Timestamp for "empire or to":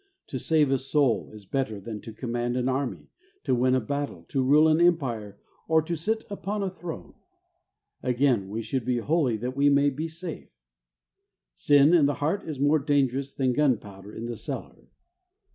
4.81-5.95